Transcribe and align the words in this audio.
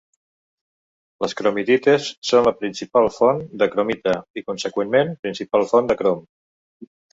Les 1.25 1.35
cromitites 1.41 2.07
són 2.29 2.47
la 2.47 2.55
principal 2.63 3.11
font 3.19 3.43
de 3.63 3.69
cromita 3.75 4.17
i 4.43 4.47
conseqüentment 4.49 5.15
principal 5.27 5.71
font 5.75 5.93
de 5.95 6.01
crom. 6.03 6.29